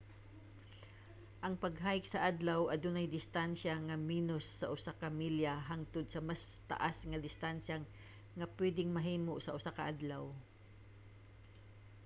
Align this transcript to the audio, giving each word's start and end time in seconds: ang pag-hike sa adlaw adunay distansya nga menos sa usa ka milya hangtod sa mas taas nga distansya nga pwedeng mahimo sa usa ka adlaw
ang 1.45 1.55
pag-hike 1.63 2.09
sa 2.11 2.23
adlaw 2.29 2.61
adunay 2.75 3.07
distansya 3.17 3.73
nga 3.87 3.95
menos 4.09 4.45
sa 4.59 4.69
usa 4.75 4.91
ka 5.01 5.07
milya 5.19 5.53
hangtod 5.69 6.05
sa 6.09 6.21
mas 6.29 6.43
taas 6.71 6.97
nga 7.09 7.19
distansya 7.27 7.75
nga 8.37 8.47
pwedeng 8.57 8.89
mahimo 8.93 9.33
sa 9.41 9.53
usa 9.57 9.71
ka 9.77 9.83
adlaw 9.91 10.23